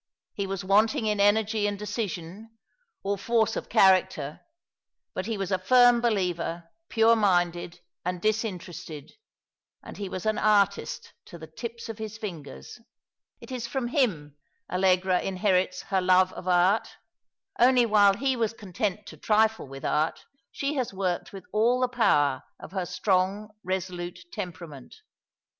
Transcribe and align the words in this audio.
He 0.33 0.47
was 0.47 0.65
wanting 0.65 1.05
in 1.05 1.19
energy 1.19 1.67
and 1.67 1.77
decision, 1.77 2.57
or 3.03 3.19
force 3.19 3.55
of 3.55 3.69
character; 3.69 4.39
but 5.13 5.27
he 5.27 5.37
was 5.37 5.51
a 5.51 5.59
firm 5.59 6.01
believer, 6.01 6.71
pure 6.89 7.15
minded 7.15 7.81
and 8.03 8.19
disinterested, 8.19 9.11
and 9.83 9.97
he 9.97 10.09
was 10.09 10.25
an 10.25 10.39
artist 10.39 11.13
to 11.25 11.37
the 11.37 11.45
tips 11.45 11.87
of 11.87 11.99
his 11.99 12.17
fingers. 12.17 12.79
It 13.41 13.51
is 13.51 13.67
from 13.67 13.89
him 13.89 14.37
Allegra 14.71 15.21
inherits 15.21 15.83
lier 15.91 16.01
love 16.01 16.33
of 16.33 16.47
art; 16.47 16.97
only 17.59 17.85
while 17.85 18.15
he 18.15 18.35
was 18.35 18.53
content 18.53 19.05
to 19.05 19.17
trifle 19.17 19.67
with 19.67 19.85
art 19.85 20.25
she 20.51 20.73
has 20.77 20.91
worked 20.91 21.31
with 21.31 21.45
all 21.53 21.79
the 21.79 21.87
power 21.87 22.41
of 22.59 22.71
her 22.71 22.87
strong, 22.87 23.49
resolute 23.63 24.17
temperament. 24.33 24.95